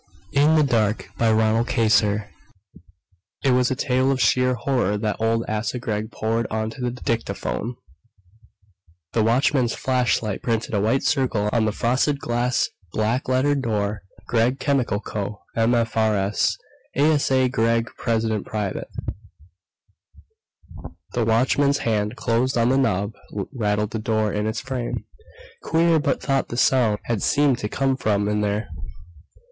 In 0.31 0.55
the 0.55 0.63
Dark 0.63 1.09
By 1.19 1.31
RONAL 1.31 1.63
KAYSER 1.63 2.31
It 3.43 3.51
was 3.51 3.69
a 3.69 3.75
tale 3.75 4.09
of 4.11 4.19
sheer 4.19 4.55
horror 4.55 4.97
that 4.97 5.17
old 5.21 5.45
Asa 5.47 5.77
Gregg 5.77 6.09
poured 6.11 6.47
into 6.49 6.81
the 6.81 6.89
dictaphone 6.89 7.75
The 9.13 9.21
watchman's 9.23 9.75
flashlight 9.75 10.41
printed 10.41 10.73
a 10.73 10.81
white 10.81 11.03
circle 11.03 11.49
on 11.53 11.65
the 11.65 11.71
frosted 11.71 12.17
glass, 12.19 12.67
black 12.91 13.29
lettered 13.29 13.61
door: 13.61 14.01
GREGG 14.25 14.59
CHEMICAL 14.59 15.01
CO., 15.01 15.43
MFRS. 15.55 16.57
ASA 16.97 17.47
GREGG, 17.49 17.85
PRES. 17.95 18.25
PRIVATE 18.43 18.87
The 21.13 21.25
watchman's 21.25 21.77
hand 21.77 22.15
closed 22.15 22.57
on 22.57 22.69
the 22.69 22.77
knob, 22.79 23.13
rattled 23.53 23.91
the 23.91 23.99
door 23.99 24.33
in 24.33 24.47
its 24.47 24.61
frame. 24.61 25.05
Queer, 25.61 25.99
but 25.99 26.21
tonight 26.21 26.47
the 26.47 26.57
sound 26.57 26.97
had 27.03 27.21
seemed 27.21 27.59
to 27.59 27.69
come 27.69 27.95
from 27.95 28.27
in 28.27 28.41
there.... 28.41 28.67